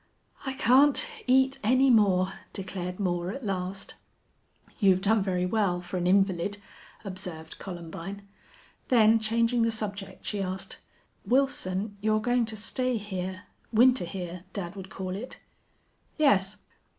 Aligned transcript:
"I 0.47 0.53
can't 0.53 1.05
eat 1.27 1.59
any 1.63 1.91
more," 1.91 2.33
declared 2.53 2.99
Moore, 2.99 3.29
at 3.31 3.45
last. 3.45 3.93
"You've 4.79 4.99
done 5.01 5.21
very 5.21 5.45
well 5.45 5.79
for 5.79 5.97
an 5.97 6.07
invalid," 6.07 6.57
observed 7.05 7.59
Columbine. 7.59 8.27
Then, 8.87 9.19
changing 9.19 9.61
the 9.61 9.69
subject, 9.69 10.25
she 10.25 10.41
asked, 10.41 10.79
"Wilson, 11.23 11.97
you're 12.01 12.19
going 12.19 12.47
to 12.47 12.57
stay 12.57 12.97
here 12.97 13.43
winter 13.71 14.05
here, 14.05 14.43
dad 14.53 14.75
would 14.75 14.89
call 14.89 15.11
it?" 15.11 15.37
"Yes." 16.17 16.57